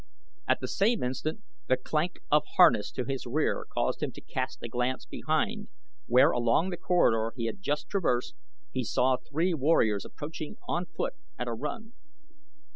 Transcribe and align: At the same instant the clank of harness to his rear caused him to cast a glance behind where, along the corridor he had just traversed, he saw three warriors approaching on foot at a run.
At 0.47 0.61
the 0.61 0.67
same 0.67 1.03
instant 1.03 1.43
the 1.67 1.77
clank 1.77 2.21
of 2.31 2.41
harness 2.55 2.91
to 2.93 3.03
his 3.05 3.27
rear 3.27 3.65
caused 3.71 4.01
him 4.01 4.11
to 4.13 4.21
cast 4.21 4.63
a 4.63 4.67
glance 4.67 5.05
behind 5.05 5.67
where, 6.07 6.31
along 6.31 6.71
the 6.71 6.77
corridor 6.77 7.33
he 7.37 7.45
had 7.45 7.61
just 7.61 7.87
traversed, 7.87 8.33
he 8.73 8.83
saw 8.83 9.17
three 9.17 9.53
warriors 9.53 10.03
approaching 10.03 10.57
on 10.67 10.87
foot 10.87 11.13
at 11.37 11.47
a 11.47 11.53
run. 11.53 11.93